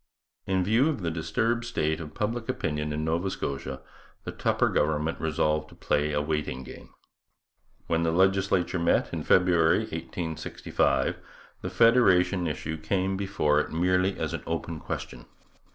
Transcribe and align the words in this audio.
In 0.47 0.63
view 0.63 0.89
of 0.89 1.03
the 1.03 1.11
disturbed 1.11 1.63
state 1.63 1.99
of 2.01 2.15
public 2.15 2.49
opinion 2.49 2.91
in 2.91 3.05
Nova 3.05 3.29
Scotia 3.29 3.81
the 4.23 4.31
Tupper 4.31 4.67
government 4.69 5.21
resolved 5.21 5.69
to 5.69 5.75
play 5.75 6.11
a 6.11 6.19
waiting 6.23 6.63
game. 6.63 6.89
When 7.85 8.01
the 8.01 8.09
legislature 8.11 8.79
met 8.79 9.13
in 9.13 9.21
February 9.21 9.81
1865, 9.81 11.17
the 11.61 11.69
federation 11.69 12.47
issue 12.47 12.77
came 12.77 13.15
before 13.15 13.59
it 13.59 13.69
merely 13.71 14.17
as 14.17 14.33
an 14.33 14.41
open 14.47 14.79
question. 14.79 15.27